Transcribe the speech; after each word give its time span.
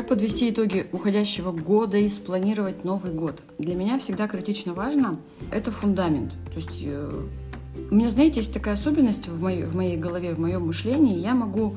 Как 0.00 0.08
подвести 0.08 0.48
итоги 0.48 0.86
уходящего 0.92 1.52
года 1.52 1.98
и 1.98 2.08
спланировать 2.08 2.84
Новый 2.84 3.12
год? 3.12 3.42
Для 3.58 3.74
меня 3.74 3.98
всегда 3.98 4.28
критично 4.28 4.72
важно– 4.72 5.18
это 5.52 5.70
фундамент. 5.70 6.32
То 6.46 6.54
есть 6.54 6.80
э, 6.82 7.22
у 7.90 7.94
меня, 7.94 8.08
знаете, 8.08 8.40
есть 8.40 8.50
такая 8.50 8.72
особенность 8.72 9.28
в 9.28 9.38
моей, 9.42 9.64
в 9.64 9.76
моей 9.76 9.98
голове, 9.98 10.32
в 10.32 10.40
моем 10.40 10.68
мышлении. 10.68 11.18
Я 11.18 11.34
могу 11.34 11.76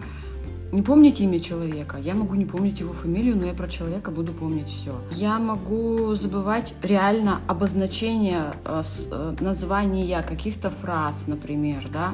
не 0.72 0.82
помнить 0.82 1.20
имя 1.20 1.42
человека, 1.42 1.98
я 1.98 2.14
могу 2.14 2.36
не 2.36 2.46
помнить 2.46 2.80
его 2.80 2.94
фамилию, 2.94 3.36
но 3.36 3.46
я 3.46 3.54
про 3.54 3.68
человека 3.68 4.10
буду 4.10 4.32
помнить 4.32 4.70
все. 4.70 4.94
Я 5.12 5.38
могу 5.38 6.16
забывать 6.16 6.74
реально 6.82 7.42
обозначение, 7.48 8.54
э, 8.64 8.84
э, 9.12 9.36
названия 9.42 10.22
каких-то 10.22 10.70
фраз, 10.70 11.26
например, 11.28 11.90
да, 11.92 12.14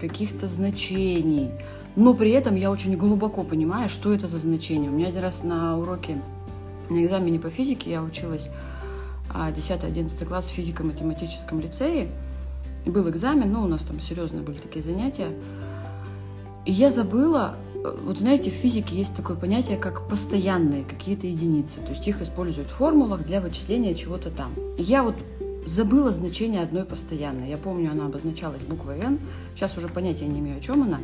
каких-то 0.00 0.48
значений– 0.48 1.52
но 1.96 2.14
при 2.14 2.30
этом 2.30 2.56
я 2.56 2.70
очень 2.70 2.96
глубоко 2.96 3.44
понимаю, 3.44 3.88
что 3.88 4.12
это 4.12 4.26
за 4.28 4.38
значение. 4.38 4.90
У 4.90 4.94
меня 4.94 5.08
один 5.08 5.22
раз 5.22 5.42
на 5.42 5.78
уроке, 5.78 6.20
на 6.90 7.04
экзамене 7.04 7.38
по 7.38 7.50
физике 7.50 7.90
я 7.90 8.02
училась 8.02 8.48
10-11 9.32 10.10
а, 10.20 10.24
класс 10.26 10.46
в 10.46 10.52
физико-математическом 10.52 11.60
лицее. 11.60 12.08
Был 12.86 13.08
экзамен, 13.08 13.50
ну, 13.52 13.62
у 13.62 13.68
нас 13.68 13.82
там 13.82 14.00
серьезные 14.00 14.42
были 14.42 14.56
такие 14.56 14.84
занятия. 14.84 15.28
И 16.66 16.72
я 16.72 16.90
забыла, 16.90 17.56
вот 18.02 18.18
знаете, 18.18 18.50
в 18.50 18.54
физике 18.54 18.96
есть 18.96 19.14
такое 19.14 19.36
понятие, 19.36 19.76
как 19.76 20.08
постоянные 20.08 20.84
какие-то 20.84 21.26
единицы. 21.26 21.80
То 21.80 21.90
есть 21.90 22.06
их 22.08 22.20
используют 22.22 22.68
в 22.68 22.74
формулах 22.74 23.24
для 23.24 23.40
вычисления 23.40 23.94
чего-то 23.94 24.30
там. 24.30 24.52
И 24.76 24.82
я 24.82 25.02
вот 25.02 25.14
забыла 25.66 26.12
значение 26.12 26.62
одной 26.62 26.84
постоянной. 26.84 27.48
Я 27.48 27.56
помню, 27.56 27.90
она 27.90 28.06
обозначалась 28.06 28.62
буквой 28.62 29.00
«Н». 29.00 29.18
Сейчас 29.54 29.76
уже 29.78 29.88
понятия 29.88 30.26
не 30.26 30.40
имею, 30.40 30.58
о 30.58 30.60
чем 30.60 30.82
она. 30.82 31.00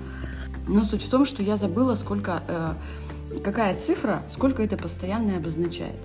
Но 0.70 0.84
суть 0.84 1.02
в 1.02 1.10
том, 1.10 1.27
что 1.27 1.42
я 1.42 1.56
забыла, 1.56 1.97
сколько, 1.97 2.45
э, 2.47 2.74
какая 3.42 3.76
цифра, 3.76 4.23
сколько 4.32 4.63
это 4.63 4.76
постоянное 4.76 5.38
обозначает. 5.38 5.96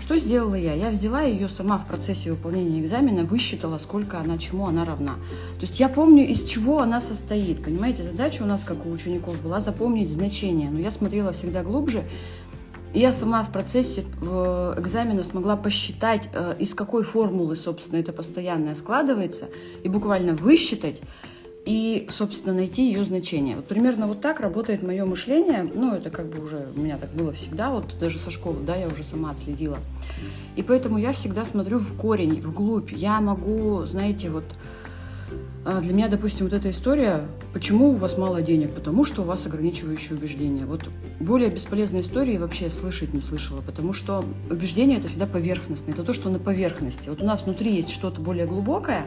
Что 0.00 0.18
сделала 0.18 0.56
я? 0.56 0.74
Я 0.74 0.90
взяла 0.90 1.22
ее 1.22 1.48
сама 1.48 1.78
в 1.78 1.86
процессе 1.86 2.30
выполнения 2.30 2.80
экзамена, 2.80 3.24
высчитала, 3.24 3.78
сколько 3.78 4.18
она, 4.18 4.36
чему 4.36 4.66
она 4.66 4.84
равна. 4.84 5.14
То 5.60 5.66
есть 5.66 5.78
я 5.78 5.88
помню, 5.88 6.26
из 6.26 6.42
чего 6.44 6.80
она 6.80 7.00
состоит. 7.00 7.62
Понимаете, 7.62 8.02
задача 8.02 8.42
у 8.42 8.46
нас, 8.46 8.64
как 8.64 8.84
у 8.86 8.90
учеников, 8.90 9.40
была 9.40 9.60
запомнить 9.60 10.10
значение. 10.10 10.68
Но 10.68 10.80
я 10.80 10.90
смотрела 10.90 11.32
всегда 11.32 11.62
глубже, 11.62 12.02
я 12.94 13.12
сама 13.12 13.44
в 13.44 13.52
процессе 13.52 14.00
экзамена 14.00 15.22
смогла 15.22 15.56
посчитать, 15.56 16.28
э, 16.32 16.54
из 16.58 16.74
какой 16.74 17.04
формулы, 17.04 17.54
собственно, 17.54 18.00
это 18.00 18.12
постоянное 18.12 18.74
складывается, 18.74 19.48
и 19.84 19.88
буквально 19.88 20.32
высчитать, 20.32 21.00
и, 21.68 22.08
собственно, 22.10 22.54
найти 22.54 22.86
ее 22.90 23.04
значение. 23.04 23.56
Вот 23.56 23.66
примерно 23.66 24.06
вот 24.06 24.22
так 24.22 24.40
работает 24.40 24.82
мое 24.82 25.04
мышление. 25.04 25.70
Ну, 25.74 25.94
это 25.94 26.08
как 26.08 26.30
бы 26.30 26.42
уже 26.42 26.66
у 26.74 26.80
меня 26.80 26.96
так 26.96 27.10
было 27.10 27.30
всегда, 27.32 27.68
вот 27.70 27.92
даже 28.00 28.18
со 28.18 28.30
школы, 28.30 28.60
да, 28.64 28.74
я 28.74 28.86
уже 28.86 29.04
сама 29.04 29.32
отследила. 29.32 29.76
И 30.56 30.62
поэтому 30.62 30.96
я 30.96 31.12
всегда 31.12 31.44
смотрю 31.44 31.78
в 31.78 31.94
корень, 31.98 32.40
вглубь. 32.40 32.90
Я 32.90 33.20
могу, 33.20 33.84
знаете, 33.84 34.30
вот 34.30 34.44
а, 35.66 35.82
для 35.82 35.92
меня, 35.92 36.08
допустим, 36.08 36.46
вот 36.46 36.54
эта 36.54 36.70
история, 36.70 37.28
почему 37.52 37.90
у 37.90 37.96
вас 37.96 38.16
мало 38.16 38.40
денег? 38.40 38.74
Потому 38.74 39.04
что 39.04 39.20
у 39.20 39.26
вас 39.26 39.44
ограничивающие 39.44 40.16
убеждения. 40.16 40.64
Вот 40.64 40.88
более 41.20 41.50
бесполезной 41.50 42.00
истории 42.00 42.38
вообще 42.38 42.70
слышать 42.70 43.12
не 43.12 43.20
слышала, 43.20 43.60
потому 43.60 43.92
что 43.92 44.24
убеждение 44.48 44.96
это 44.96 45.08
всегда 45.08 45.26
поверхностное, 45.26 45.92
это 45.92 46.02
то, 46.02 46.14
что 46.14 46.30
на 46.30 46.38
поверхности. 46.38 47.10
Вот 47.10 47.20
у 47.20 47.26
нас 47.26 47.44
внутри 47.44 47.74
есть 47.74 47.90
что-то 47.90 48.22
более 48.22 48.46
глубокое, 48.46 49.04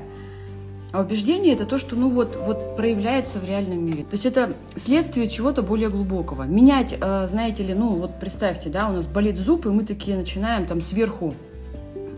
а 0.91 1.01
убеждение 1.01 1.53
это 1.53 1.65
то, 1.65 1.77
что 1.77 1.95
ну 1.95 2.09
вот, 2.09 2.37
вот 2.45 2.75
проявляется 2.75 3.39
в 3.39 3.45
реальном 3.45 3.85
мире. 3.85 4.03
То 4.03 4.13
есть 4.13 4.25
это 4.25 4.53
следствие 4.75 5.29
чего-то 5.29 5.61
более 5.61 5.89
глубокого. 5.89 6.43
Менять, 6.43 6.95
э, 6.99 7.27
знаете 7.27 7.63
ли, 7.63 7.73
ну 7.73 7.95
вот 7.95 8.19
представьте, 8.19 8.69
да, 8.69 8.89
у 8.89 8.93
нас 8.93 9.07
болит 9.07 9.37
зуб, 9.37 9.65
и 9.65 9.69
мы 9.69 9.85
такие 9.85 10.17
начинаем 10.17 10.65
там 10.65 10.81
сверху 10.81 11.33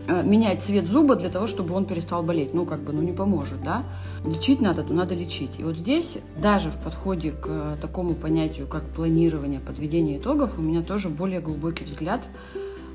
э, 0.08 0.22
менять 0.24 0.62
цвет 0.62 0.88
зуба 0.88 1.14
для 1.14 1.28
того, 1.28 1.46
чтобы 1.46 1.74
он 1.74 1.84
перестал 1.84 2.24
болеть. 2.24 2.52
Ну, 2.52 2.66
как 2.66 2.80
бы, 2.80 2.92
ну, 2.92 3.00
не 3.00 3.12
поможет, 3.12 3.62
да? 3.62 3.84
Лечить 4.26 4.60
надо, 4.60 4.82
то 4.82 4.92
надо 4.92 5.14
лечить. 5.14 5.52
И 5.58 5.62
вот 5.62 5.76
здесь, 5.76 6.18
даже 6.42 6.70
в 6.70 6.76
подходе 6.76 7.30
к 7.30 7.46
э, 7.46 7.76
такому 7.80 8.14
понятию, 8.14 8.66
как 8.66 8.82
планирование, 8.82 9.60
подведение 9.60 10.18
итогов, 10.18 10.58
у 10.58 10.62
меня 10.62 10.82
тоже 10.82 11.10
более 11.10 11.40
глубокий 11.40 11.84
взгляд, 11.84 12.22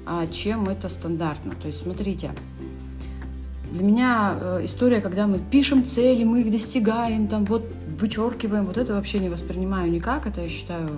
а, 0.06 0.28
чем 0.28 0.68
это 0.68 0.90
стандартно. 0.90 1.54
То 1.62 1.68
есть, 1.68 1.84
смотрите, 1.84 2.31
для 3.72 3.84
меня 3.84 4.38
э, 4.40 4.66
история, 4.66 5.02
когда 5.02 5.28
мы 5.28 5.40
пишем 5.40 5.85
цели, 5.85 6.24
мы 6.24 6.41
их 6.41 6.52
достигаем, 6.52 7.28
там 7.28 7.46
вот 7.46 7.63
вычеркиваем, 8.00 8.66
вот 8.66 8.78
это 8.78 8.94
вообще 8.94 9.19
не 9.19 9.30
воспринимаю 9.30 9.91
никак. 9.91 10.25
Это, 10.25 10.41
я 10.41 10.50
считаю, 10.50 10.90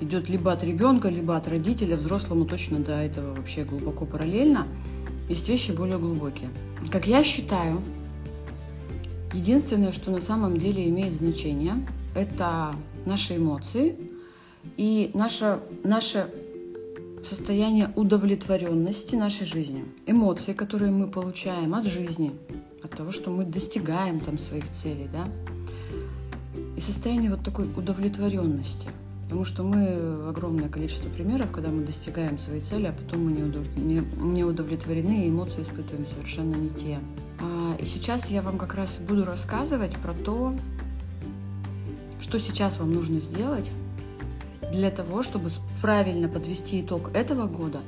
идет 0.00 0.28
либо 0.28 0.52
от 0.52 0.64
ребенка, 0.64 1.08
либо 1.08 1.36
от 1.36 1.48
родителя. 1.48 1.96
Взрослому 1.96 2.44
точно 2.44 2.78
до 2.78 2.92
этого 2.92 3.34
вообще 3.34 3.64
глубоко 3.64 4.04
параллельно. 4.04 4.66
Есть 5.28 5.48
вещи 5.48 5.70
более 5.72 5.98
глубокие. 5.98 6.48
Как 6.90 7.06
я 7.06 7.22
считаю, 7.22 7.80
единственное, 9.32 9.92
что 9.92 10.10
на 10.10 10.20
самом 10.20 10.58
деле 10.58 10.88
имеет 10.88 11.14
значение, 11.14 11.74
это 12.14 12.74
наши 13.06 13.36
эмоции 13.36 13.96
и 14.76 15.10
наше, 15.14 15.60
наше 15.84 16.28
состояние 17.24 17.90
удовлетворенности 17.96 19.14
нашей 19.14 19.46
жизнью. 19.46 19.86
Эмоции, 20.06 20.52
которые 20.52 20.90
мы 20.90 21.08
получаем 21.08 21.74
от 21.74 21.84
жизни, 21.86 22.32
от 22.82 22.90
того, 22.90 23.12
что 23.12 23.30
мы 23.30 23.44
достигаем 23.44 24.20
там 24.20 24.38
своих 24.38 24.70
целей, 24.72 25.08
да, 25.12 25.26
и 26.76 26.80
состояние 26.80 27.30
вот 27.30 27.42
такой 27.44 27.66
удовлетворенности. 27.76 28.88
Потому 29.24 29.44
что 29.46 29.62
мы 29.62 30.28
огромное 30.28 30.68
количество 30.68 31.08
примеров, 31.08 31.50
когда 31.52 31.70
мы 31.70 31.84
достигаем 31.84 32.38
своей 32.38 32.60
цели, 32.60 32.86
а 32.86 32.92
потом 32.92 33.24
мы 33.24 33.32
не, 33.32 33.42
удов... 33.42 33.66
не, 33.76 34.02
не 34.20 34.44
удовлетворены, 34.44 35.24
и 35.24 35.30
эмоции 35.30 35.62
испытываем 35.62 36.06
совершенно 36.06 36.54
не 36.54 36.68
те. 36.68 36.98
А, 37.40 37.76
и 37.80 37.86
сейчас 37.86 38.26
я 38.26 38.42
вам 38.42 38.58
как 38.58 38.74
раз 38.74 38.98
буду 39.08 39.24
рассказывать 39.24 39.96
про 39.96 40.12
то, 40.12 40.54
что 42.20 42.38
сейчас 42.38 42.78
вам 42.78 42.92
нужно 42.92 43.20
сделать, 43.20 43.70
для 44.72 44.90
того, 44.90 45.22
чтобы 45.22 45.50
правильно 45.80 46.28
подвести 46.28 46.80
итог 46.80 47.10
этого 47.14 47.46
года, 47.46 47.80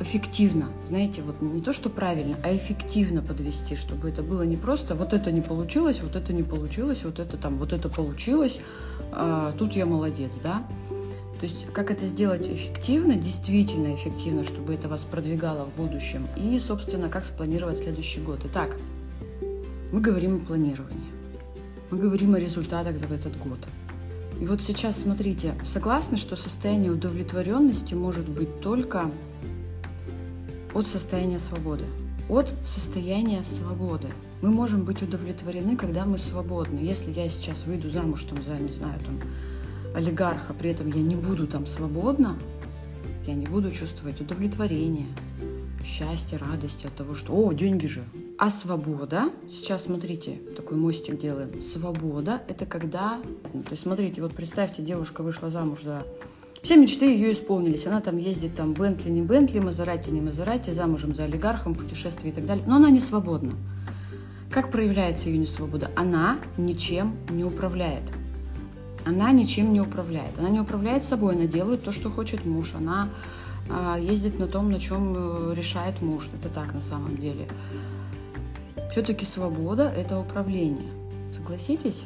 эффективно, 0.00 0.68
знаете, 0.88 1.22
вот 1.22 1.42
не 1.42 1.60
то, 1.60 1.72
что 1.72 1.88
правильно, 1.88 2.36
а 2.44 2.54
эффективно 2.54 3.20
подвести, 3.22 3.74
чтобы 3.74 4.10
это 4.10 4.22
было 4.22 4.42
не 4.42 4.56
просто 4.56 4.94
вот 4.94 5.12
это 5.12 5.32
не 5.32 5.40
получилось, 5.40 6.00
вот 6.02 6.14
это 6.14 6.32
не 6.32 6.44
получилось, 6.44 7.02
вот 7.02 7.18
это 7.18 7.36
там, 7.36 7.56
вот 7.56 7.72
это 7.72 7.88
получилось, 7.88 8.60
а, 9.10 9.52
тут 9.58 9.72
я 9.72 9.86
молодец, 9.86 10.32
да. 10.42 10.64
То 11.40 11.46
есть 11.46 11.66
как 11.72 11.90
это 11.90 12.04
сделать 12.06 12.48
эффективно, 12.48 13.14
действительно 13.14 13.94
эффективно, 13.94 14.44
чтобы 14.44 14.74
это 14.74 14.88
вас 14.88 15.00
продвигало 15.00 15.64
в 15.66 15.76
будущем, 15.76 16.26
и, 16.36 16.58
собственно, 16.60 17.08
как 17.08 17.24
спланировать 17.24 17.78
следующий 17.78 18.20
год. 18.20 18.40
Итак, 18.44 18.76
мы 19.92 20.00
говорим 20.00 20.36
о 20.36 20.46
планировании, 20.46 21.10
мы 21.90 21.98
говорим 21.98 22.34
о 22.34 22.40
результатах 22.40 22.98
за 22.98 23.14
этот 23.14 23.36
год. 23.38 23.58
И 24.40 24.46
вот 24.46 24.62
сейчас 24.62 25.00
смотрите, 25.00 25.54
согласны, 25.64 26.16
что 26.16 26.36
состояние 26.36 26.92
удовлетворенности 26.92 27.94
может 27.94 28.28
быть 28.28 28.60
только 28.60 29.10
от 30.74 30.86
состояния 30.86 31.40
свободы. 31.40 31.84
От 32.28 32.52
состояния 32.64 33.42
свободы. 33.42 34.06
Мы 34.40 34.50
можем 34.50 34.84
быть 34.84 35.02
удовлетворены, 35.02 35.76
когда 35.76 36.04
мы 36.04 36.18
свободны. 36.18 36.78
Если 36.78 37.10
я 37.10 37.28
сейчас 37.28 37.64
выйду 37.66 37.90
замуж 37.90 38.24
там, 38.28 38.38
за, 38.44 38.56
не 38.58 38.70
знаю, 38.70 39.00
там, 39.00 39.20
олигарха, 39.94 40.54
при 40.54 40.70
этом 40.70 40.92
я 40.92 41.02
не 41.02 41.16
буду 41.16 41.48
там 41.48 41.66
свободна, 41.66 42.36
я 43.26 43.34
не 43.34 43.46
буду 43.46 43.72
чувствовать 43.72 44.20
удовлетворение, 44.20 45.06
счастье, 45.84 46.38
радость 46.38 46.84
от 46.84 46.94
того, 46.94 47.16
что 47.16 47.32
«О, 47.32 47.52
деньги 47.52 47.86
же!» 47.86 48.04
А 48.38 48.50
свобода, 48.50 49.30
сейчас 49.50 49.82
смотрите, 49.82 50.38
такой 50.56 50.76
мостик 50.76 51.18
делаем. 51.18 51.60
Свобода– 51.60 52.40
это 52.48 52.66
когда, 52.66 53.18
ну, 53.52 53.62
то 53.62 53.72
есть 53.72 53.82
смотрите, 53.82 54.22
вот 54.22 54.32
представьте, 54.32 54.80
девушка 54.80 55.24
вышла 55.24 55.50
замуж 55.50 55.82
за 55.82 56.06
все 56.62 56.76
мечты 56.76 57.06
ее 57.06 57.32
исполнились. 57.32 57.86
Она 57.86 58.00
там 58.00 58.16
ездит, 58.16 58.54
там, 58.54 58.74
Бентли, 58.74 59.10
не 59.10 59.22
Бентли, 59.22 59.58
Мазерати, 59.58 60.10
не 60.10 60.20
Мазерати, 60.20 60.70
замужем 60.70 61.14
за 61.14 61.24
олигархом, 61.24 61.74
путешествие 61.74 62.32
и 62.32 62.34
так 62.34 62.46
далее. 62.46 62.64
Но 62.66 62.76
она 62.76 62.90
не 62.90 63.00
свободна. 63.00 63.54
Как 64.50 64.70
проявляется 64.70 65.28
ее 65.28 65.38
несвобода? 65.38 65.90
Она 65.96 66.38
ничем 66.56 67.16
не 67.30 67.44
управляет. 67.44 68.04
Она 69.04 69.32
ничем 69.32 69.72
не 69.72 69.80
управляет. 69.80 70.38
Она 70.38 70.48
не 70.48 70.60
управляет 70.60 71.04
собой, 71.04 71.34
она 71.34 71.46
делает 71.46 71.84
то, 71.84 71.92
что 71.92 72.10
хочет 72.10 72.44
муж. 72.44 72.72
Она 72.74 73.08
а, 73.70 73.98
ездит 73.98 74.38
на 74.38 74.46
том, 74.46 74.70
на 74.70 74.80
чем 74.80 75.14
э, 75.16 75.54
решает 75.54 76.02
муж. 76.02 76.28
Это 76.38 76.48
так 76.48 76.74
на 76.74 76.80
самом 76.80 77.16
деле. 77.16 77.48
Все-таки 78.90 79.26
свобода– 79.26 79.92
это 79.96 80.18
управление. 80.18 80.90
Согласитесь? 81.34 82.02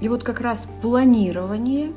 И 0.00 0.08
вот 0.08 0.22
как 0.24 0.40
раз 0.40 0.66
планирование 0.80 1.92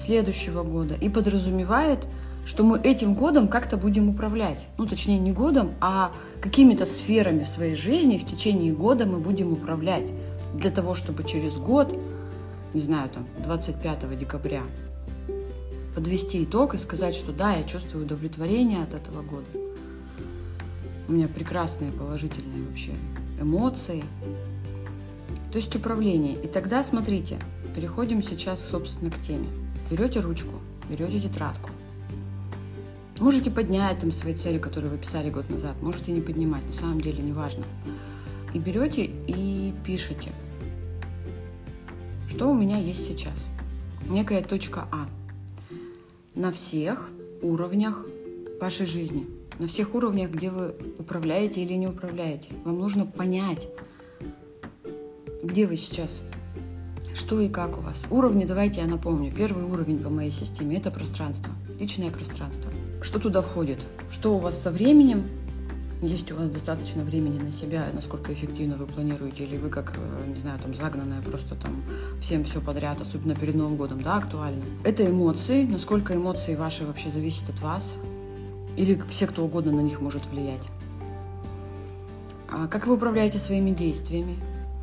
следующего 0.00 0.62
года 0.62 0.94
и 0.94 1.08
подразумевает, 1.08 2.06
что 2.46 2.62
мы 2.62 2.78
этим 2.78 3.14
годом 3.14 3.48
как-то 3.48 3.76
будем 3.76 4.08
управлять. 4.08 4.66
Ну, 4.78 4.86
точнее, 4.86 5.18
не 5.18 5.32
годом, 5.32 5.72
а 5.80 6.12
какими-то 6.40 6.86
сферами 6.86 7.44
своей 7.44 7.74
жизни 7.74 8.18
в 8.18 8.26
течение 8.26 8.72
года 8.72 9.04
мы 9.04 9.18
будем 9.18 9.52
управлять. 9.52 10.10
Для 10.54 10.70
того, 10.70 10.94
чтобы 10.94 11.24
через 11.24 11.56
год, 11.56 11.94
не 12.72 12.80
знаю, 12.80 13.10
там, 13.10 13.26
25 13.44 14.18
декабря 14.18 14.62
подвести 15.94 16.44
итог 16.44 16.74
и 16.74 16.78
сказать, 16.78 17.14
что 17.14 17.32
да, 17.32 17.54
я 17.54 17.64
чувствую 17.64 18.04
удовлетворение 18.04 18.82
от 18.82 18.94
этого 18.94 19.22
года. 19.22 19.65
У 21.08 21.12
меня 21.12 21.28
прекрасные 21.28 21.92
положительные 21.92 22.66
вообще 22.66 22.92
эмоции. 23.40 24.02
То 25.52 25.58
есть 25.58 25.74
управление. 25.76 26.34
И 26.42 26.48
тогда, 26.48 26.82
смотрите, 26.82 27.38
переходим 27.74 28.22
сейчас, 28.22 28.66
собственно, 28.68 29.10
к 29.10 29.22
теме. 29.22 29.48
Берете 29.90 30.20
ручку, 30.20 30.54
берете 30.90 31.20
тетрадку. 31.20 31.70
Можете 33.20 33.50
поднять 33.50 34.00
там 34.00 34.12
свои 34.12 34.34
цели, 34.34 34.58
которые 34.58 34.90
вы 34.90 34.98
писали 34.98 35.30
год 35.30 35.48
назад, 35.48 35.80
можете 35.80 36.12
не 36.12 36.20
поднимать, 36.20 36.66
на 36.66 36.72
самом 36.74 37.00
деле 37.00 37.22
не 37.22 37.32
важно. 37.32 37.64
И 38.52 38.58
берете 38.58 39.04
и 39.04 39.72
пишете, 39.84 40.32
что 42.28 42.50
у 42.50 42.54
меня 42.54 42.78
есть 42.78 43.06
сейчас. 43.06 43.34
Некая 44.08 44.42
точка 44.42 44.86
А 44.92 45.08
на 46.34 46.52
всех 46.52 47.08
уровнях 47.40 48.04
вашей 48.60 48.84
жизни, 48.86 49.26
на 49.58 49.66
всех 49.66 49.94
уровнях, 49.94 50.30
где 50.30 50.50
вы 50.50 50.74
управляете 50.98 51.62
или 51.62 51.74
не 51.74 51.86
управляете. 51.86 52.50
Вам 52.64 52.78
нужно 52.78 53.06
понять, 53.06 53.68
где 55.42 55.66
вы 55.66 55.76
сейчас, 55.76 56.10
что 57.14 57.40
и 57.40 57.48
как 57.48 57.78
у 57.78 57.80
вас. 57.80 58.00
Уровни, 58.10 58.44
давайте 58.44 58.80
я 58.80 58.86
напомню. 58.86 59.32
Первый 59.32 59.64
уровень 59.64 59.98
по 59.98 60.10
моей 60.10 60.30
системе– 60.30 60.76
это 60.78 60.90
пространство, 60.90 61.52
личное 61.78 62.10
пространство. 62.10 62.70
Что 63.02 63.18
туда 63.18 63.42
входит? 63.42 63.78
Что 64.10 64.34
у 64.34 64.38
вас 64.38 64.60
со 64.60 64.70
временем? 64.70 65.24
Есть 66.02 66.30
у 66.30 66.36
вас 66.36 66.50
достаточно 66.50 67.02
времени 67.04 67.38
на 67.38 67.52
себя, 67.52 67.86
насколько 67.94 68.30
эффективно 68.30 68.76
вы 68.76 68.84
планируете, 68.84 69.44
или 69.44 69.56
вы 69.56 69.70
как, 69.70 69.94
э, 69.96 70.28
не 70.28 70.38
знаю, 70.38 70.58
там 70.58 70.74
загнанная 70.74 71.22
просто 71.22 71.54
там 71.54 71.82
всем 72.20 72.44
все 72.44 72.60
подряд, 72.60 73.00
особенно 73.00 73.34
перед 73.34 73.54
Новым 73.54 73.76
годом, 73.76 74.02
да, 74.02 74.16
актуально. 74.16 74.62
Это 74.84 75.08
эмоции, 75.08 75.64
насколько 75.64 76.14
эмоции 76.14 76.54
ваши 76.54 76.84
вообще 76.84 77.08
зависят 77.08 77.48
от 77.48 77.60
вас, 77.62 77.94
или 78.76 79.00
все 79.08 79.26
кто 79.26 79.44
угодно 79.44 79.72
на 79.72 79.80
них 79.80 80.00
может 80.00 80.24
влиять. 80.26 80.68
А 82.48 82.68
как 82.68 82.86
вы 82.86 82.94
управляете 82.94 83.38
своими 83.38 83.70
действиями? 83.70 84.36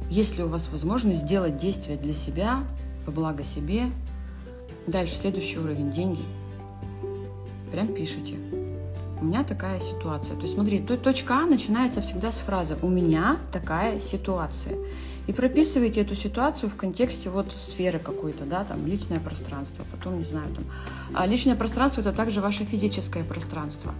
Есть 0.09 0.37
ли 0.37 0.43
у 0.43 0.47
вас 0.47 0.69
возможность 0.71 1.23
сделать 1.23 1.57
действия 1.57 1.95
для 1.95 2.13
себя, 2.13 2.63
по 3.05 3.11
благо 3.11 3.43
себе? 3.43 3.85
Дальше, 4.85 5.15
следующий 5.15 5.59
уровень– 5.59 5.91
деньги. 5.93 6.23
Прям 7.71 7.87
пишите. 7.87 8.35
У 9.23 9.25
меня 9.25 9.45
такая 9.45 9.79
ситуация. 9.79 10.35
То 10.35 10.41
есть 10.41 10.55
смотри, 10.55 10.81
точка 10.81 11.35
А 11.35 11.45
начинается 11.45 12.01
всегда 12.01 12.33
с 12.33 12.39
фразы 12.39 12.75
«У 12.81 12.89
меня 12.89 13.37
такая 13.53 14.01
ситуация». 14.01 14.75
И 15.27 15.31
прописывайте 15.31 16.01
эту 16.01 16.13
ситуацию 16.13 16.69
в 16.69 16.75
контексте 16.75 17.29
вот 17.29 17.47
сферы 17.65 17.99
какой-то, 17.99 18.43
да, 18.43 18.65
там 18.65 18.85
личное 18.85 19.21
пространство, 19.21 19.85
потом, 19.89 20.17
не 20.17 20.25
знаю, 20.25 20.53
там. 20.53 20.65
А 21.13 21.25
личное 21.25 21.55
пространство– 21.55 22.01
это 22.01 22.11
также 22.11 22.41
ваше 22.41 22.65
физическое 22.65 23.23
пространство. 23.23 23.93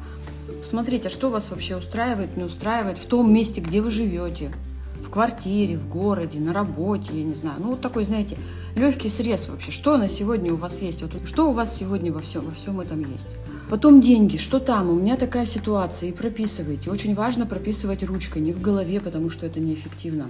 Смотрите, 0.65 1.07
что 1.07 1.29
вас 1.29 1.51
вообще 1.51 1.77
устраивает, 1.77 2.35
не 2.35 2.43
устраивает 2.43 2.97
в 2.97 3.05
том 3.05 3.33
месте, 3.33 3.61
где 3.61 3.79
вы 3.79 3.91
живете, 3.91 4.51
в 5.01 5.09
квартире, 5.09 5.77
в 5.77 5.87
городе, 5.87 6.37
на 6.41 6.51
работе, 6.51 7.17
я 7.17 7.23
не 7.23 7.33
знаю. 7.33 7.61
Ну, 7.61 7.69
вот 7.69 7.79
такой, 7.79 8.03
знаете, 8.03 8.37
легкий 8.75 9.07
срез 9.07 9.47
вообще. 9.47 9.71
Что 9.71 9.95
на 9.95 10.09
сегодня 10.09 10.51
у 10.51 10.57
вас 10.57 10.81
есть? 10.81 11.01
Вот 11.01 11.13
что 11.25 11.49
у 11.49 11.53
вас 11.53 11.73
сегодня 11.77 12.11
во 12.11 12.19
всем, 12.19 12.43
во 12.43 12.51
всем 12.51 12.81
этом 12.81 12.99
есть? 13.09 13.29
Потом 13.69 14.01
деньги. 14.01 14.38
Что 14.38 14.60
там? 14.60 14.89
У 14.89 14.95
меня 14.95 15.18
такая 15.18 15.45
ситуация. 15.45 16.10
И 16.10 16.12
прописывайте. 16.12 16.92
Очень 16.92 17.15
важно 17.15 17.45
прописывать 17.45 18.04
ручкой, 18.04 18.42
не 18.42 18.51
в 18.51 18.62
голове, 18.62 19.00
потому 19.00 19.30
что 19.30 19.45
это 19.45 19.60
неэффективно. 19.60 20.30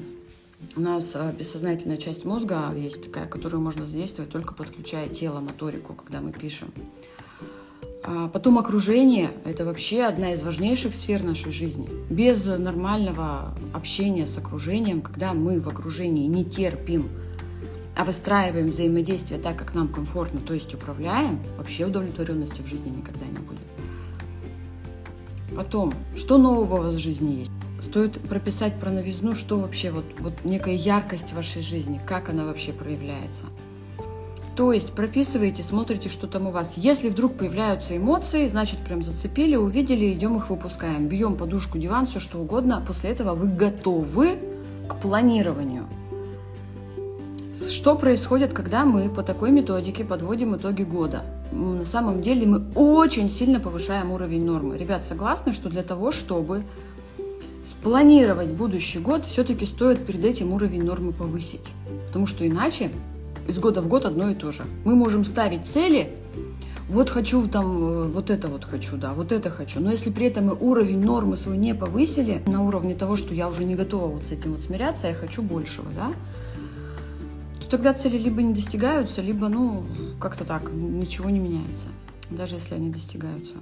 У 0.76 0.80
нас 0.80 1.12
а, 1.16 1.32
бессознательная 1.32 1.98
часть 1.98 2.26
мозга 2.26 2.74
есть 2.76 3.04
такая, 3.04 3.26
которую 3.28 3.62
можно 3.62 3.86
задействовать 3.86 4.32
только 4.32 4.54
подключая 4.54 5.10
тело, 5.10 5.40
моторику, 5.40 5.94
когда 5.94 6.22
мы 6.22 6.32
пишем. 6.32 6.72
А 8.06 8.28
потом 8.28 8.58
окружение– 8.58 9.32
это 9.46 9.66
вообще 9.66 10.04
одна 10.04 10.34
из 10.34 10.42
важнейших 10.42 10.94
сфер 10.94 11.24
нашей 11.24 11.52
жизни. 11.52 11.90
Без 12.10 12.46
нормального 12.46 13.54
общения 13.74 14.26
с 14.26 14.38
окружением, 14.38 15.02
когда 15.02 15.34
мы 15.34 15.60
в 15.60 15.70
окружении 15.70 16.28
не 16.28 16.44
терпим, 16.44 17.08
а 17.96 18.04
выстраиваем 18.04 18.70
взаимодействие 18.70 19.40
так, 19.40 19.58
как 19.58 19.74
нам 19.74 19.88
комфортно, 19.88 20.40
то 20.40 20.54
есть 20.54 20.74
управляем, 20.74 21.40
вообще 21.58 21.86
удовлетворенности 21.86 22.62
в 22.62 22.68
жизни 22.68 22.90
никогда 22.90 23.26
не 23.26 23.38
будет. 23.40 23.60
Потом, 25.56 25.94
что 26.16 26.38
нового 26.38 26.80
у 26.80 26.84
вас 26.84 26.96
в 26.96 27.00
жизни 27.00 27.40
есть? 27.40 27.52
Стоит 27.82 28.20
прописать 28.22 28.80
про 28.80 28.90
новизну, 28.90 29.36
что 29.36 29.60
вообще 29.60 29.92
вот, 29.92 30.06
вот 30.20 30.34
некая 30.44 30.76
яркость 30.76 31.34
вашей 31.34 31.62
жизни, 31.62 32.02
как 32.06 32.30
она 32.30 32.46
вообще 32.46 32.72
проявляется– 32.74 33.46
то 34.56 34.72
есть 34.72 34.92
прописываете, 34.94 35.64
смотрите, 35.64 36.10
что 36.10 36.28
там 36.28 36.48
у 36.48 36.52
вас. 36.52 36.74
Если 36.76 37.10
вдруг 37.10 37.38
появляются 37.38 37.98
эмоции, 37.98 38.48
значит, 38.48 38.80
прям 38.80 39.04
зацепили, 39.04 39.56
увидели, 39.56 40.14
идем 40.14 40.38
их 40.38 40.50
выпускаем. 40.50 41.08
Бьем 41.08 41.38
подушку, 41.38 41.80
диван, 41.80 42.06
все 42.06 42.20
что 42.20 42.38
угодно. 42.38 42.84
После 42.86 43.10
этого 43.10 43.34
вы 43.34 43.48
готовы 43.48 44.38
к 44.88 44.96
планированию. 44.98 45.88
Что 47.84 47.96
происходит, 47.96 48.54
когда 48.54 48.86
мы 48.86 49.10
по 49.10 49.24
такой 49.24 49.52
методике 49.52 50.06
подводим 50.06 50.56
итоги 50.56 50.84
года? 50.84 51.24
На 51.52 51.84
самом 51.84 52.22
деле 52.22 52.48
мы 52.48 52.64
очень 52.76 53.30
сильно 53.30 53.60
повышаем 53.60 54.14
уровень 54.14 54.46
нормы. 54.46 54.78
Ребят, 54.78 55.04
согласны, 55.04 55.52
что 55.52 55.68
для 55.68 55.84
того, 55.84 56.14
чтобы 56.14 56.64
спланировать 57.62 58.52
будущий 58.52 59.00
год, 59.00 59.26
все-таки 59.26 59.66
стоит 59.66 60.06
перед 60.06 60.24
этим 60.24 60.54
уровень 60.54 60.86
нормы 60.86 61.12
повысить. 61.12 61.66
Потому 62.08 62.26
что 62.26 62.48
иначе 62.48 62.90
из 63.50 63.60
года 63.60 63.82
в 63.82 63.90
год 63.90 64.06
одно 64.06 64.30
и 64.30 64.34
то 64.34 64.54
же. 64.54 64.64
Мы 64.86 64.96
можем 64.96 65.26
ставить 65.26 65.66
цели, 65.66 66.10
вот 66.88 67.10
хочу 67.10 67.46
там, 67.50 67.66
э, 67.66 68.04
вот 68.08 68.30
это 68.30 68.48
вот 68.48 68.64
хочу, 68.64 68.96
да, 68.96 69.12
вот 69.12 69.34
это 69.34 69.50
хочу. 69.50 69.82
Но 69.82 69.92
если 69.92 70.10
при 70.10 70.28
этом 70.28 70.46
мы 70.46 70.54
уровень 70.58 71.04
нормы 71.04 71.36
свой 71.36 71.58
не 71.58 71.76
повысили 71.76 72.44
на 72.48 72.64
уровне 72.64 72.96
того, 72.96 73.18
что 73.18 73.34
я 73.34 73.50
уже 73.50 73.66
не 73.66 73.76
готова 73.76 74.08
вот 74.08 74.24
с 74.26 74.32
этим 74.32 74.54
вот 74.54 74.64
смиряться, 74.64 75.08
я 75.08 75.14
хочу 75.14 75.42
большего, 75.42 75.88
да, 75.94 76.14
тогда 77.74 77.92
цели 77.96 78.20
либо 78.20 78.44
не 78.44 78.54
достигаются, 78.54 79.24
либо, 79.24 79.48
ну, 79.48 79.84
как-то 80.20 80.46
так, 80.46 80.72
ничего 80.72 81.32
не 81.32 81.40
меняется, 81.40 81.88
даже 82.30 82.54
если 82.54 82.76
они 82.76 82.92
достигаются. 82.92 83.56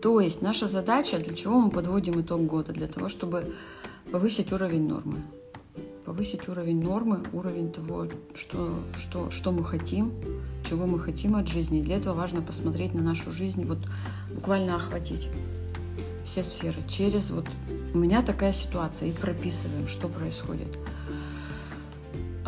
То 0.00 0.20
есть 0.20 0.40
наша 0.40 0.68
задача, 0.68 1.18
для 1.18 1.34
чего 1.34 1.58
мы 1.58 1.70
подводим 1.72 2.20
итог 2.20 2.46
года? 2.46 2.72
Для 2.72 2.86
того, 2.86 3.08
чтобы 3.08 3.56
повысить 4.12 4.52
уровень 4.52 4.86
нормы 4.86 5.18
повысить 6.04 6.48
уровень 6.48 6.82
нормы, 6.82 7.20
уровень 7.32 7.70
того, 7.70 8.06
что, 8.34 8.80
что, 8.96 9.30
что 9.30 9.52
мы 9.52 9.64
хотим, 9.64 10.12
чего 10.68 10.86
мы 10.86 10.98
хотим 10.98 11.36
от 11.36 11.46
жизни. 11.46 11.82
Для 11.82 11.98
этого 11.98 12.14
важно 12.14 12.42
посмотреть 12.42 12.94
на 12.94 13.02
нашу 13.02 13.30
жизнь, 13.30 13.64
вот 13.64 13.78
буквально 14.34 14.74
охватить 14.76 15.28
все 16.24 16.42
сферы 16.42 16.78
через 16.88 17.30
вот 17.30 17.46
у 17.94 17.98
меня 17.98 18.22
такая 18.22 18.52
ситуация 18.52 19.08
и 19.08 19.12
прописываем, 19.12 19.86
что 19.86 20.08
происходит. 20.08 20.78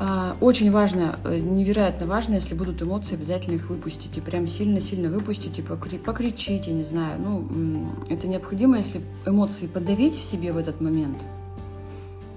А, 0.05 0.37
очень 0.41 0.73
важно, 0.73 1.21
э, 1.23 1.39
невероятно 1.39 2.07
важно, 2.07 2.35
если 2.35 2.57
будут 2.57 2.83
эмоции, 2.83 3.15
обязательно 3.15 3.55
их 3.55 3.71
выпустите. 3.71 4.21
Прям 4.21 4.49
сильно-сильно 4.49 5.09
выпустите, 5.09 5.63
покри 5.63 5.97
покричите, 5.97 6.73
не 6.73 6.83
знаю. 6.83 7.21
Ну, 7.21 7.89
это 8.09 8.27
необходимо, 8.27 8.79
если 8.79 9.01
эмоции 9.25 9.69
подавить 9.69 10.17
в 10.17 10.25
себе 10.25 10.51
в 10.51 10.59
этот 10.59 10.81
момент– 10.81 11.19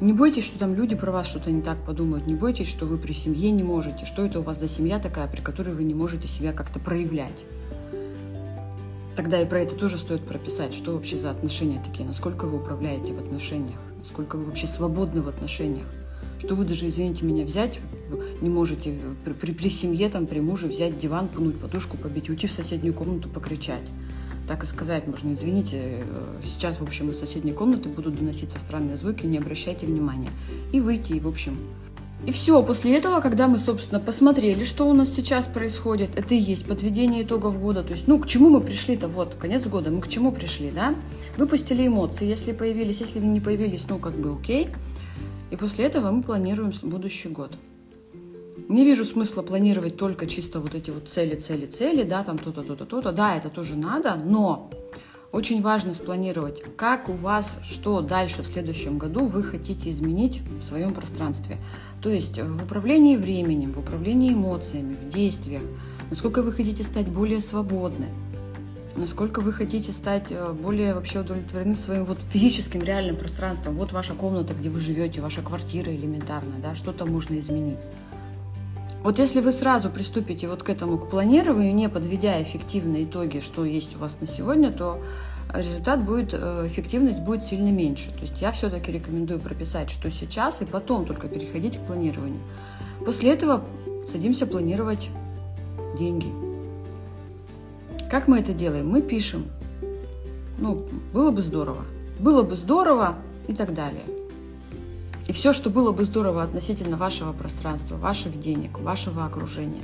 не 0.01 0.12
бойтесь, 0.12 0.43
что 0.43 0.60
там 0.60 0.75
люди 0.75 0.93
про 0.93 1.10
вас 1.10 1.25
что-то 1.25 1.51
не 1.51 1.62
так 1.62 1.77
подумают. 1.86 2.27
Не 2.27 2.36
бойтесь, 2.36 2.67
что 2.67 2.86
вы 2.86 2.98
при 2.98 3.13
семье 3.13 3.50
не 3.51 3.63
можете. 3.63 4.05
Что 4.05 4.25
это 4.25 4.39
у 4.39 4.43
вас 4.43 4.60
за 4.60 4.67
семья 4.67 5.00
такая, 5.00 5.27
при 5.27 5.39
которой 5.39 5.74
вы 5.74 5.84
не 5.84 5.93
можете 5.93 6.27
себя 6.27 6.51
как-то 6.51 6.79
проявлять. 6.79 7.45
Тогда 9.15 9.41
и 9.41 9.45
про 9.45 9.62
это 9.62 9.75
тоже 9.75 9.98
стоит 9.98 10.25
прописать, 10.25 10.74
что 10.74 10.91
вообще 10.91 11.17
за 11.17 11.31
отношения 11.31 11.81
такие, 11.81 12.05
насколько 12.05 12.45
вы 12.45 12.57
управляете 12.57 13.13
в 13.13 13.19
отношениях, 13.19 13.79
насколько 13.98 14.36
вы 14.36 14.43
вообще 14.43 14.67
свободны 14.67 15.22
в 15.22 15.29
отношениях. 15.29 15.88
Что 16.39 16.56
вы 16.56 16.65
даже, 16.65 16.89
извините 16.89 17.25
меня, 17.25 17.46
взять 17.46 17.80
не 18.42 18.50
можете 18.50 18.96
при, 19.24 19.34
при, 19.34 19.51
при 19.51 19.70
семье, 19.70 20.10
там, 20.10 20.27
при 20.27 20.39
муже 20.39 20.68
взять 20.68 21.00
диван, 21.00 21.27
пнуть 21.27 21.58
подушку, 21.58 21.98
побить, 21.98 22.30
уйти 22.30 22.48
в 22.48 22.51
соседнюю 22.51 22.94
комнату, 22.94 23.30
покричать 23.30 23.89
так 24.48 24.63
и 24.63 24.68
сказать 24.68 25.08
можно, 25.08 25.34
извините, 25.34 25.80
э, 25.82 26.42
сейчас, 26.44 26.80
в 26.80 26.84
общем, 26.84 27.10
из 27.10 27.20
соседней 27.20 27.51
комнаты 27.51 27.89
будут 27.89 28.18
доноситься 28.18 28.60
странные 28.60 28.98
звуки, 28.98 29.25
не 29.25 29.38
обращайте 29.38 29.86
внимания. 29.86 30.30
И 30.72 30.80
выйти, 30.80 31.13
и, 31.13 31.20
в 31.20 31.27
общем, 31.27 31.58
и 32.25 32.32
все, 32.32 32.63
после 32.63 32.98
этого, 32.98 33.20
когда 33.22 33.48
мы, 33.48 33.60
собственно, 33.60 34.00
посмотрели, 34.00 34.63
что 34.63 34.88
у 34.89 34.94
нас 34.94 35.13
сейчас 35.13 35.46
происходит, 35.46 36.10
это 36.15 36.34
и 36.34 36.39
есть 36.39 36.65
подведение 36.65 37.24
итогов 37.24 37.60
года. 37.60 37.84
То 37.84 37.94
есть, 37.94 38.08
ну, 38.08 38.18
к 38.20 38.25
чему 38.25 38.50
мы 38.50 38.62
пришли-то? 38.62 39.08
Вот, 39.08 39.36
конец 39.36 39.68
года, 39.68 39.92
мы 39.92 40.01
к 40.01 40.08
чему 40.08 40.32
пришли, 40.32 40.72
да? 40.72 40.96
Выпустили 41.38 41.86
эмоции, 41.86 42.25
если 42.25 42.51
появились, 42.51 43.01
если 43.01 43.20
не 43.20 43.42
появились, 43.42 43.86
ну, 43.89 44.00
как 44.00 44.13
бы 44.13 44.34
окей. 44.34 44.70
И 45.51 45.55
после 45.55 45.85
этого 45.85 46.11
мы 46.11 46.23
планируем 46.23 46.73
будущий 46.81 47.29
год. 47.29 47.51
Не 48.67 48.83
вижу 48.83 49.05
смысла 49.05 49.41
планировать 49.41 49.97
только 49.97 50.25
чисто 50.25 50.59
вот 50.59 50.73
эти 50.73 50.89
вот 50.89 51.09
цели, 51.09 51.35
цели, 51.35 51.67
цели, 51.67 52.03
да, 52.03 52.23
там 52.23 52.37
то-то, 52.37 52.63
то-то, 52.63 52.85
то-то. 52.85 53.11
Да, 53.11 53.35
это 53.35 53.49
тоже 53.49 53.75
надо, 53.75 54.15
но 54.15 54.71
очень 55.31 55.61
важно 55.61 55.93
спланировать, 55.93 56.63
как 56.77 57.09
у 57.09 57.13
вас, 57.13 57.59
что 57.63 58.01
дальше 58.01 58.41
в 58.41 58.47
следующем 58.47 58.97
году 58.97 59.25
вы 59.25 59.43
хотите 59.43 59.89
изменить 59.89 60.41
в 60.61 60.67
своем 60.67 60.93
пространстве. 60.93 61.59
То 62.01 62.09
есть 62.09 62.39
в 62.39 62.63
управлении 62.63 63.17
временем, 63.17 63.73
в 63.73 63.79
управлении 63.79 64.33
эмоциями, 64.33 64.95
в 64.95 65.09
действиях. 65.09 65.61
насколько 66.09 66.41
вы 66.41 66.53
хотите 66.53 66.83
стать 66.83 67.07
более 67.07 67.41
свободны, 67.41 68.07
насколько 68.95 69.41
вы 69.41 69.53
хотите 69.53 69.91
стать 69.91 70.27
э, 70.29 70.53
более 70.53 70.93
вообще 70.93 71.19
удовлетворены 71.19 71.75
своим 71.75 72.05
вот 72.05 72.17
физическим 72.31 72.81
реальным 72.81 73.15
пространством. 73.15 73.75
Вот 73.75 73.91
ваша 73.91 74.13
комната, 74.13 74.53
где 74.53 74.69
вы 74.69 74.79
живете, 74.79 75.21
ваша 75.21 75.41
квартира 75.41 75.93
элементарно, 75.93 76.53
да, 76.61 76.75
что-то 76.75 77.05
можно 77.05 77.37
изменить. 77.39 77.77
Вот 79.03 79.19
если 79.19 79.39
вы 79.39 79.51
сразу 79.51 79.89
приступите 79.89 80.47
вот 80.47 80.63
к 80.63 80.69
этому, 80.69 80.97
к 80.97 81.09
планированию, 81.09 81.75
не 81.75 81.89
подведя 81.89 82.41
эффективные 82.41 83.03
итоги, 83.03 83.39
что 83.39 83.63
есть 83.63 83.95
у 83.95 83.99
вас 83.99 84.17
на 84.19 84.27
сегодня, 84.27 84.71
то 84.71 84.99
результат 85.53 86.03
будет, 86.03 86.33
э, 86.33 86.67
эффективность 86.67 87.19
будет 87.19 87.43
сильно 87.43 87.69
меньше. 87.69 88.11
То 88.13 88.21
есть 88.21 88.41
я 88.41 88.51
все-таки 88.51 88.91
рекомендую 88.91 89.39
прописать, 89.39 89.89
что 89.89 90.09
сейчас, 90.09 90.61
и 90.61 90.65
потом 90.65 91.05
только 91.05 91.27
переходить 91.27 91.77
к 91.77 91.85
планированию. 91.85 92.41
После 93.05 93.31
этого 93.31 93.63
садимся 94.11 94.47
планировать 94.47 95.09
деньги. 95.99 96.54
Как 98.09 98.27
мы 98.27 98.39
это 98.39 98.53
делаем? 98.53 98.88
Мы 98.88 99.01
пишем, 99.01 99.45
ну, 100.57 100.85
было 101.12 101.31
бы 101.31 101.41
здорово, 101.41 101.83
было 102.19 102.43
бы 102.43 102.55
здорово 102.55 103.15
и 103.47 103.53
так 103.53 103.74
далее. 103.74 104.05
И 105.27 105.33
все, 105.33 105.53
что 105.53 105.69
было 105.71 105.91
бы 105.91 106.03
здорово 106.03 106.43
относительно 106.43 106.97
вашего 106.97 107.33
пространства, 107.33 107.95
ваших 107.95 108.39
денег, 108.39 108.79
вашего 108.79 109.25
окружения, 109.25 109.81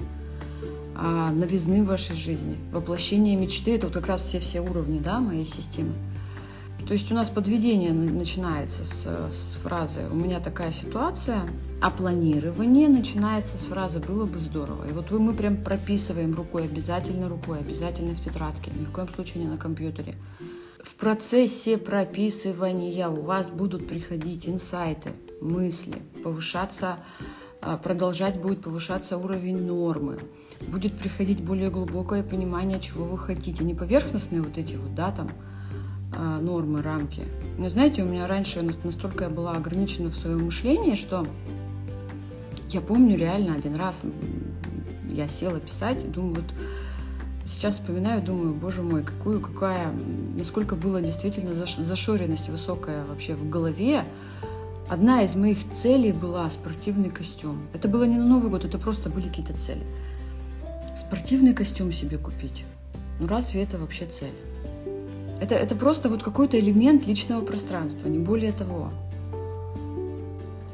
а, 0.95 1.31
новизны 1.31 1.83
в 1.83 1.87
вашей 1.87 2.15
жизни, 2.15 2.57
воплощение 2.71 3.35
мечты, 3.35 3.75
это 3.75 3.87
вот 3.87 3.95
как 3.95 4.05
раз 4.05 4.21
все-все 4.21 4.61
уровни 4.61 4.99
да, 4.99 5.19
моей 5.19 5.45
системы. 5.45 5.93
То 6.91 6.95
есть 6.95 7.09
у 7.09 7.15
нас 7.15 7.29
подведение 7.29 7.93
начинается 7.93 8.83
с, 8.83 9.31
с 9.33 9.55
фразы 9.63 10.09
«у 10.11 10.13
меня 10.13 10.41
такая 10.41 10.73
ситуация», 10.73 11.47
а 11.79 11.89
планирование 11.89 12.89
начинается 12.89 13.57
с 13.57 13.61
фразы 13.61 13.99
«было 13.99 14.25
бы 14.25 14.39
здорово». 14.39 14.85
И 14.89 14.91
вот 14.91 15.09
мы 15.09 15.33
прям 15.33 15.55
прописываем 15.55 16.35
рукой, 16.35 16.65
обязательно 16.65 17.29
рукой, 17.29 17.59
обязательно 17.59 18.13
в 18.13 18.19
тетрадке, 18.19 18.71
ни 18.77 18.83
в 18.83 18.91
коем 18.91 19.07
случае 19.07 19.45
не 19.45 19.49
на 19.49 19.55
компьютере. 19.55 20.15
В 20.83 20.95
процессе 20.95 21.77
прописывания 21.77 23.07
у 23.07 23.21
вас 23.21 23.49
будут 23.49 23.87
приходить 23.87 24.45
инсайты, 24.49 25.11
мысли, 25.39 26.01
повышаться, 26.25 26.97
а, 27.61 27.77
продолжать 27.77 28.41
будет 28.41 28.63
повышаться 28.63 29.17
уровень 29.17 29.65
нормы, 29.65 30.19
будет 30.67 30.97
приходить 30.97 31.41
более 31.41 31.69
глубокое 31.69 32.21
понимание, 32.21 32.81
чего 32.81 33.05
вы 33.05 33.17
хотите. 33.17 33.63
Не 33.63 33.75
поверхностные 33.75 34.41
вот 34.41 34.57
эти 34.57 34.75
вот, 34.75 34.93
да, 34.93 35.13
там, 35.13 35.29
нормы, 36.17 36.81
рамки. 36.81 37.23
Но 37.57 37.69
знаете, 37.69 38.03
у 38.03 38.05
меня 38.05 38.27
раньше 38.27 38.61
настолько 38.83 39.25
я 39.25 39.29
была 39.29 39.53
ограничена 39.53 40.09
в 40.09 40.15
своем 40.15 40.45
мышлении, 40.45 40.95
что 40.95 41.25
я 42.69 42.81
помню 42.81 43.17
реально 43.17 43.55
один 43.55 43.75
раз 43.75 44.01
я 45.09 45.27
села 45.27 45.59
писать, 45.59 46.03
и 46.03 46.07
думаю, 46.07 46.35
вот 46.35 46.53
сейчас 47.45 47.75
вспоминаю, 47.75 48.21
думаю, 48.21 48.53
боже 48.53 48.81
мой, 48.81 49.03
какую, 49.03 49.41
какая, 49.41 49.87
насколько 50.37 50.75
было 50.75 51.01
действительно 51.01 51.53
зашоренность 51.53 52.49
высокая 52.49 53.05
вообще 53.05 53.35
в 53.35 53.49
голове, 53.49 54.05
Одна 54.91 55.23
из 55.23 55.35
моих 55.35 55.59
целей 55.71 56.11
была 56.11 56.49
спортивный 56.49 57.09
костюм. 57.09 57.61
Это 57.71 57.87
было 57.87 58.03
не 58.03 58.17
на 58.17 58.25
Новый 58.25 58.49
год, 58.49 58.65
это 58.65 58.77
просто 58.77 59.09
были 59.09 59.29
какие-то 59.29 59.53
цели. 59.53 59.83
Спортивный 60.97 61.53
костюм 61.53 61.93
себе 61.93 62.17
купить. 62.17 62.65
Ну 63.21 63.27
разве 63.27 63.63
это 63.63 63.77
вообще 63.77 64.05
цель? 64.05 64.33
Это, 65.41 65.55
это 65.55 65.75
просто 65.75 66.07
вот 66.07 66.21
какой-то 66.21 66.59
элемент 66.59 67.07
личного 67.07 67.41
пространства, 67.43 68.07
не 68.07 68.19
более 68.19 68.51
того. 68.51 68.91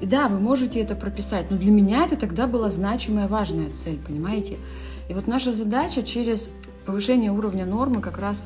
И 0.02 0.06
да, 0.06 0.28
вы 0.28 0.40
можете 0.40 0.82
это 0.82 0.94
прописать, 0.94 1.50
но 1.50 1.58
для 1.58 1.72
меня 1.72 2.06
это 2.06 2.18
тогда 2.18 2.48
была 2.48 2.70
значимая, 2.70 3.30
важная 3.30 3.70
цель, 3.70 3.98
понимаете? 4.06 4.58
И 5.08 5.14
вот 5.14 5.26
наша 5.26 5.54
задача 5.54 6.04
через 6.04 6.50
повышение 6.86 7.32
уровня 7.32 7.66
нормы 7.66 8.02
как 8.02 8.18
раз 8.18 8.46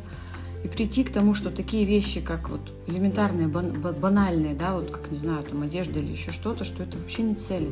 и 0.63 0.68
прийти 0.68 1.04
к 1.04 1.12
тому, 1.12 1.34
что 1.34 1.50
такие 1.50 1.86
вещи, 1.86 2.22
как 2.22 2.50
вот 2.50 2.62
элементарные, 2.86 3.48
банальные, 3.48 4.54
да, 4.54 4.75
вот 4.75 4.92
как, 4.92 5.12
не 5.12 5.18
знаю, 5.18 5.42
там 5.42 5.63
одежда 5.63 6.00
или 6.00 6.12
еще 6.12 6.32
что-то, 6.32 6.66
что 6.66 6.84
это 6.84 7.00
вообще 7.00 7.24
не 7.24 7.34
цели. 7.34 7.72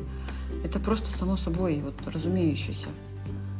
Это 0.66 0.80
просто 0.80 1.16
само 1.16 1.38
собой, 1.38 1.82
вот 1.86 1.94
разумеющееся. 2.12 2.88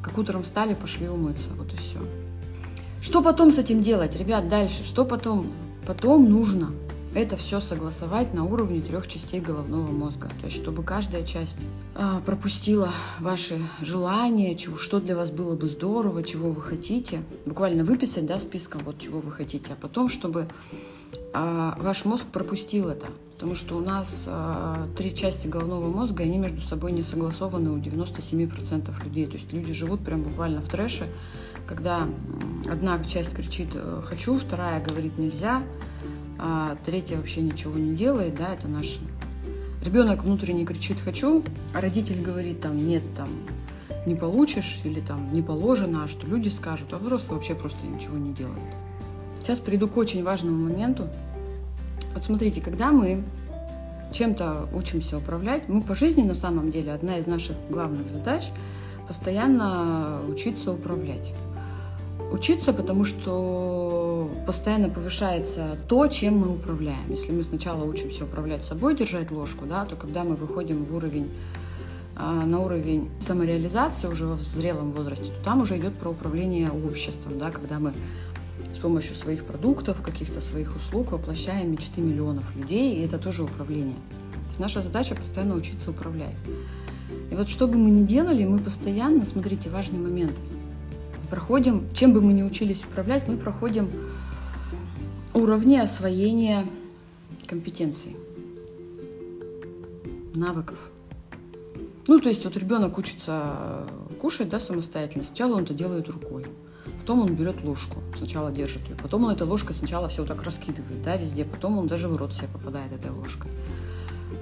Как 0.02 0.18
утром 0.18 0.42
встали, 0.42 0.74
пошли 0.74 1.08
умыться, 1.08 1.50
вот 1.56 1.72
и 1.72 1.78
все. 1.78 2.00
Что 3.02 3.22
потом 3.22 3.52
с 3.52 3.58
этим 3.58 3.82
делать, 3.82 4.16
ребят, 4.16 4.50
дальше? 4.50 4.84
Что 4.84 5.06
потом? 5.06 5.48
Потом 5.86 6.30
нужно 6.30 6.72
это 7.14 7.38
все 7.38 7.60
согласовать 7.60 8.34
на 8.34 8.44
уровне 8.44 8.82
трех 8.82 9.08
частей 9.08 9.40
головного 9.40 9.92
мозга. 9.92 10.30
То 10.40 10.46
есть, 10.46 10.58
чтобы 10.58 10.84
каждая 10.84 11.24
часть 11.24 11.58
а, 11.96 12.22
пропустила 12.22 12.94
ваши 13.20 13.60
желания, 13.82 14.56
чего, 14.56 14.78
что 14.78 15.00
для 15.00 15.16
вас 15.16 15.32
было 15.32 15.56
бы 15.56 15.68
здорово, 15.68 16.24
чего 16.24 16.52
вы 16.52 16.62
хотите. 16.62 17.24
Буквально 17.46 17.84
выписать, 17.84 18.26
да, 18.26 18.40
списком, 18.40 18.82
вот 18.86 19.00
чего 19.00 19.20
вы 19.20 19.32
хотите. 19.32 19.72
А 19.72 19.76
потом, 19.76 20.10
чтобы 20.10 20.48
а, 21.34 21.76
ваш 21.80 22.06
мозг 22.06 22.28
пропустил 22.28 22.90
это. 22.90 23.08
Потому 23.34 23.56
что 23.56 23.78
у 23.78 23.80
нас 23.80 24.26
а, 24.28 24.88
три 24.98 25.16
части 25.16 25.48
головного 25.48 25.88
мозга, 25.90 26.24
они 26.24 26.38
между 26.38 26.62
собой 26.62 26.92
не 26.92 27.02
согласованы 27.02 27.72
у 27.72 27.78
97% 27.78 29.04
людей. 29.04 29.26
То 29.26 29.34
есть 29.34 29.52
люди 29.52 29.74
живут 29.74 30.02
прям 30.02 30.22
буквально 30.22 30.62
в 30.62 30.70
трэше, 30.70 31.08
когда 31.70 32.08
одна 32.68 33.02
часть 33.04 33.32
кричит 33.32 33.70
э, 33.76 34.02
«хочу», 34.04 34.40
вторая 34.40 34.84
говорит 34.84 35.20
«нельзя», 35.20 35.62
а 36.40 36.76
третья 36.84 37.18
вообще 37.18 37.42
ничего 37.42 37.78
не 37.78 37.96
делает, 37.96 38.36
да, 38.36 38.54
это 38.54 38.68
наш 38.68 38.98
ребенок 39.84 40.24
внутренне 40.24 40.66
кричит 40.66 40.98
«хочу», 41.00 41.44
а 41.76 41.80
родитель 41.80 42.20
говорит 42.22 42.62
там 42.62 42.76
«нет, 42.76 43.04
там 43.16 43.30
не 44.08 44.16
получишь» 44.16 44.82
или 44.84 45.00
там 45.00 45.32
«не 45.32 45.44
положено», 45.44 46.06
а 46.06 46.08
что 46.08 46.26
люди 46.26 46.50
скажут, 46.50 46.92
а 46.92 46.98
взрослый 46.98 47.36
вообще 47.36 47.54
просто 47.54 47.86
ничего 47.86 48.18
не 48.18 48.34
делает. 48.34 48.58
Сейчас 49.40 49.60
приду 49.60 49.88
к 49.88 49.96
очень 49.96 50.24
важному 50.24 50.70
моменту. 50.70 51.08
Вот 52.16 52.24
смотрите, 52.24 52.62
когда 52.62 52.92
мы 52.92 53.24
чем-то 54.12 54.70
учимся 54.74 55.20
управлять, 55.20 55.70
мы 55.70 55.84
по 55.84 55.94
жизни 55.94 56.24
на 56.24 56.34
самом 56.34 56.72
деле, 56.72 56.94
одна 56.94 57.20
из 57.20 57.28
наших 57.28 57.56
главных 57.70 58.10
задач– 58.10 58.46
постоянно 59.10 60.20
учиться 60.30 60.72
управлять. 60.72 61.34
Учиться, 62.32 62.74
потому 62.74 63.06
что 63.06 64.30
постоянно 64.46 64.90
повышается 64.90 65.78
то, 65.88 66.06
чем 66.08 66.38
мы 66.38 66.50
управляем. 66.50 67.10
Если 67.10 67.32
мы 67.32 67.42
сначала 67.42 67.84
учимся 67.84 68.26
управлять 68.26 68.64
собой, 68.64 68.96
держать 68.96 69.32
ложку, 69.32 69.66
да, 69.66 69.84
то 69.86 69.96
когда 69.96 70.24
мы 70.24 70.36
выходим 70.36 70.86
в 70.86 70.96
уровень 70.96 71.32
а, 72.16 72.46
на 72.46 72.60
уровень 72.60 73.10
самореализации 73.26 74.08
уже 74.08 74.28
в 74.28 74.42
зрелом 74.42 74.92
возрасте, 74.92 75.32
то 75.32 75.44
там 75.44 75.62
уже 75.62 75.78
идет 75.80 75.96
про 75.96 76.10
управление 76.10 76.70
обществом, 76.70 77.40
да, 77.40 77.50
когда 77.50 77.80
мы 77.80 77.94
с 78.76 78.78
помощью 78.78 79.16
своих 79.16 79.44
продуктов, 79.46 80.04
каких-то 80.04 80.40
своих 80.40 80.76
услуг 80.76 81.12
воплощаем 81.12 81.72
мечты 81.72 82.00
миллионов 82.00 82.56
людей, 82.56 82.96
и 82.96 83.06
это 83.06 83.18
тоже 83.18 83.44
управление. 83.44 83.98
Наша 84.60 84.84
задача 84.84 85.16
постоянно 85.16 85.56
учиться 85.56 85.90
управлять. 85.90 86.36
И 87.32 87.36
вот 87.36 87.50
что 87.50 87.68
бы 87.68 87.76
мы 87.76 87.90
ни 87.90 88.04
делали, 88.04 88.46
мы 88.46 88.60
постоянно, 88.60 89.26
смотрите, 89.26 89.70
важный 89.72 89.98
момент– 89.98 90.34
проходим, 91.30 91.88
чем 91.94 92.14
бы 92.14 92.22
мы 92.22 92.34
ни 92.34 92.44
учились 92.44 92.84
управлять, 92.84 93.28
мы 93.28 93.38
проходим 93.38 93.90
уровни 95.34 95.78
освоения 95.78 96.66
компетенций, 97.48 98.16
навыков. 100.34 100.90
Ну, 102.08 102.20
то 102.20 102.30
есть 102.30 102.44
вот 102.44 102.58
ребенок 102.58 102.98
учится 102.98 103.86
кушать, 104.20 104.50
да, 104.50 104.60
самостоятельно. 104.60 105.24
Сначала 105.24 105.56
он 105.56 105.64
это 105.64 105.74
делает 105.74 106.10
рукой. 106.10 106.46
Потом 107.02 107.22
он 107.22 107.36
берет 107.36 107.64
ложку, 107.64 108.02
сначала 108.18 108.52
держит 108.52 108.88
ее. 108.90 108.96
Потом 108.96 109.26
он 109.26 109.32
этой 109.32 109.46
ложкой 109.46 109.76
сначала 109.76 110.10
все 110.10 110.22
вот 110.22 110.28
так 110.28 110.42
раскидывает, 110.44 111.02
да, 111.04 111.18
везде. 111.18 111.46
Потом 111.46 111.78
он 111.78 111.88
даже 111.88 112.08
в 112.08 112.16
рот 112.16 112.34
себе 112.34 112.48
попадает 112.52 112.92
этой 112.92 113.12
ложкой. 113.12 113.52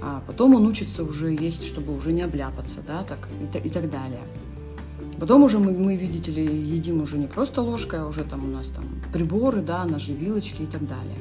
А 0.02 0.22
потом 0.26 0.56
он 0.56 0.66
учится 0.66 1.04
уже 1.04 1.34
есть, 1.34 1.66
чтобы 1.66 1.96
уже 1.98 2.12
не 2.12 2.22
обляпаться, 2.22 2.82
да, 2.86 3.04
так 3.04 3.20
и, 3.54 3.68
и 3.68 3.70
так 3.70 3.90
далее. 3.90 4.22
Потом 5.20 5.44
уже 5.44 5.58
мы, 5.58 5.72
мы, 5.72 5.96
видите 5.96 6.32
ли, 6.32 6.46
едим 6.46 7.02
уже 7.02 7.18
не 7.18 7.26
просто 7.26 7.62
ложкой, 7.62 8.02
а 8.02 8.06
уже 8.06 8.24
там 8.24 8.46
у 8.46 8.48
нас 8.48 8.68
там 8.68 8.86
приборы, 9.12 9.62
да, 9.62 9.84
ножи, 9.86 10.14
вилочки 10.14 10.62
и 10.62 10.66
так 10.68 10.88
далее. 10.88 11.18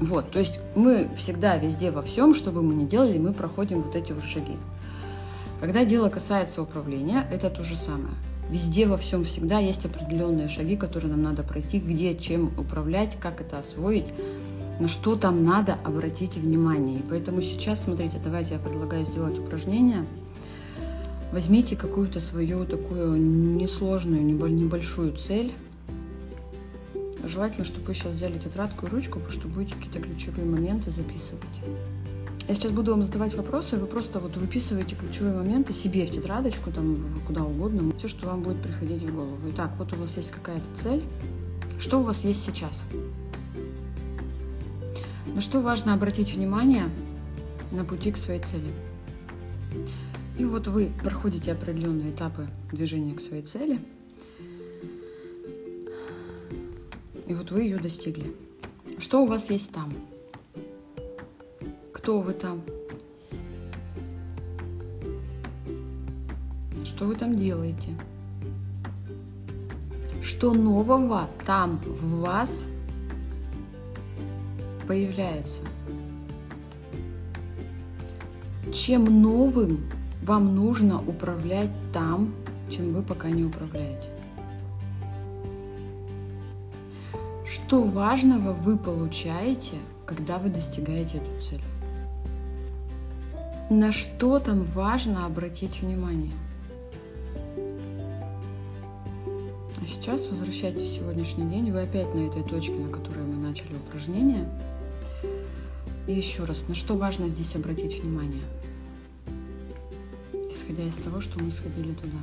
Вот, 0.00 0.30
то 0.30 0.40
есть 0.40 0.60
мы 0.74 1.08
всегда 1.16 1.56
везде 1.56 1.90
во 1.90 2.02
всем, 2.02 2.34
что 2.34 2.50
бы 2.50 2.62
мы 2.62 2.74
ни 2.74 2.86
делали, 2.86 3.18
мы 3.18 3.32
проходим 3.32 3.82
вот 3.82 3.94
эти 3.94 4.12
вот 4.12 4.24
шаги. 4.24 4.56
Когда 5.60 5.84
дело 5.84 6.10
касается 6.10 6.60
управления, 6.60 7.26
это 7.32 7.50
то 7.50 7.64
же 7.64 7.76
самое. 7.76 8.14
Везде 8.50 8.86
во 8.86 8.96
всем 8.96 9.24
всегда 9.24 9.58
есть 9.58 9.84
определенные 9.86 10.48
шаги, 10.48 10.76
которые 10.76 11.10
нам 11.10 11.22
надо 11.22 11.42
пройти, 11.42 11.78
где, 11.78 12.16
чем 12.16 12.52
управлять, 12.58 13.16
как 13.18 13.40
это 13.40 13.58
освоить, 13.58 14.06
на 14.80 14.88
что 14.88 15.16
там 15.16 15.44
надо 15.44 15.78
обратить 15.84 16.36
внимание. 16.36 16.98
И 16.98 17.02
поэтому 17.08 17.40
сейчас, 17.42 17.84
смотрите, 17.84 18.20
давайте 18.22 18.54
я 18.54 18.58
предлагаю 18.58 19.06
сделать 19.06 19.38
упражнение– 19.38 20.04
Возьмите 21.32 21.76
какую-то 21.76 22.20
свою 22.20 22.64
такую 22.64 23.16
несложную, 23.16 24.22
небольшую 24.22 25.16
цель. 25.16 25.52
Желательно, 27.24 27.64
чтобы 27.64 27.86
вы 27.86 27.94
сейчас 27.94 28.12
взяли 28.12 28.38
тетрадку 28.38 28.86
и 28.86 28.88
ручку, 28.88 29.18
потому 29.18 29.32
что 29.32 29.48
будете 29.48 29.74
какие-то 29.74 29.98
ключевые 30.00 30.46
моменты 30.46 30.90
записывать. 30.90 31.44
Я 32.48 32.54
сейчас 32.54 32.70
буду 32.70 32.92
вам 32.92 33.02
задавать 33.02 33.34
вопросы, 33.34 33.76
вы 33.76 33.88
просто 33.88 34.20
вот 34.20 34.36
выписываете 34.36 34.94
ключевые 34.94 35.34
моменты 35.34 35.72
себе 35.72 36.06
в 36.06 36.12
тетрадочку, 36.12 36.70
там, 36.70 36.96
куда 37.26 37.42
угодно, 37.42 37.92
все, 37.98 38.06
что 38.06 38.28
вам 38.28 38.42
будет 38.42 38.62
приходить 38.62 39.02
в 39.02 39.12
голову. 39.12 39.36
Итак, 39.50 39.72
вот 39.78 39.92
у 39.92 39.96
вас 39.96 40.16
есть 40.16 40.30
какая-то 40.30 40.64
цель. 40.80 41.02
Что 41.80 41.98
у 41.98 42.04
вас 42.04 42.22
есть 42.22 42.44
сейчас? 42.44 42.82
На 45.34 45.40
что 45.40 45.60
важно 45.60 45.92
обратить 45.92 46.34
внимание 46.34 46.84
на 47.72 47.84
пути 47.84 48.12
к 48.12 48.16
своей 48.16 48.40
цели? 48.40 48.72
И 50.38 50.44
вот 50.44 50.66
вы 50.66 50.92
проходите 51.02 51.52
определенные 51.52 52.10
этапы 52.10 52.46
движения 52.70 53.14
к 53.14 53.22
своей 53.22 53.42
цели, 53.42 53.80
и 57.26 57.32
вот 57.32 57.50
вы 57.50 57.62
ее 57.62 57.78
достигли. 57.78 58.34
Что 58.98 59.22
у 59.22 59.26
вас 59.26 59.48
есть 59.50 59.72
там? 59.72 59.94
Кто 61.92 62.20
вы 62.20 62.34
там? 62.34 62.62
Что 66.84 67.06
вы 67.06 67.14
там 67.14 67.38
делаете? 67.38 67.96
Что 70.22 70.52
нового 70.52 71.28
там 71.46 71.78
в 71.78 72.20
вас 72.20 72.64
появляется? 74.86 75.62
Чем 78.72 79.22
новым 79.22 79.78
вам 80.26 80.56
нужно 80.56 81.00
управлять 81.00 81.70
там, 81.92 82.34
чем 82.68 82.92
вы 82.92 83.02
пока 83.02 83.30
не 83.30 83.44
управляете? 83.44 84.08
Что 87.46 87.82
важного 87.82 88.52
вы 88.52 88.76
получаете, 88.76 89.76
когда 90.04 90.38
вы 90.38 90.50
достигаете 90.50 91.18
эту 91.18 91.48
цель? 91.48 91.60
На 93.70 93.92
что 93.92 94.40
там 94.40 94.62
важно 94.62 95.26
обратить 95.26 95.80
внимание? 95.80 96.32
А 99.80 99.86
сейчас 99.86 100.26
возвращайтесь 100.28 100.88
в 100.88 100.94
сегодняшний 100.96 101.48
день. 101.48 101.70
Вы 101.70 101.82
опять 101.82 102.12
на 102.14 102.26
этой 102.26 102.42
точке, 102.42 102.74
на 102.74 102.90
которой 102.90 103.24
мы 103.24 103.36
начали 103.36 103.74
упражнение. 103.74 104.48
И 106.08 106.12
еще 106.12 106.44
раз, 106.44 106.64
на 106.66 106.74
что 106.74 106.96
важно 106.96 107.28
здесь 107.28 107.54
обратить 107.54 108.02
внимание? 108.02 108.42
Исходя 110.76 110.90
из 110.90 110.96
того, 110.96 111.20
что 111.22 111.42
мы 111.42 111.50
сходили 111.50 111.94
туда. 111.94 112.18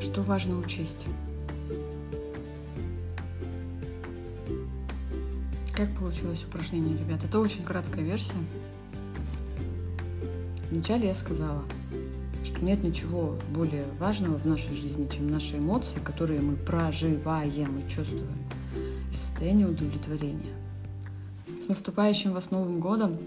Что 0.00 0.22
важно 0.22 0.56
учесть? 0.60 1.04
Как 5.72 5.90
получилось 5.98 6.44
упражнение, 6.44 6.96
ребят? 6.96 7.24
Это 7.24 7.40
очень 7.40 7.64
краткая 7.64 8.04
версия. 8.04 8.34
Вначале 10.70 11.08
я 11.08 11.14
сказала, 11.14 11.64
что 12.44 12.64
нет 12.64 12.84
ничего 12.84 13.36
более 13.52 13.86
важного 13.98 14.36
в 14.36 14.46
нашей 14.46 14.76
жизни, 14.76 15.08
чем 15.12 15.26
наши 15.26 15.58
эмоции, 15.58 15.98
которые 16.04 16.40
мы 16.40 16.54
проживаем 16.54 17.80
и 17.80 17.90
чувствуем, 17.90 18.28
и 19.10 19.14
состояние 19.14 19.66
удовлетворения. 19.66 20.54
С 21.64 21.68
наступающим 21.68 22.32
вас 22.32 22.52
Новым 22.52 22.78
годом! 22.78 23.18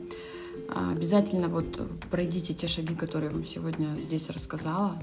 Обязательно 0.70 1.48
вот 1.48 1.80
пройдите 2.10 2.54
те 2.54 2.68
шаги, 2.68 2.96
которые 2.96 3.30
я 3.30 3.36
вам 3.36 3.46
сегодня 3.46 3.88
здесь 4.02 4.30
рассказала. 4.30 4.98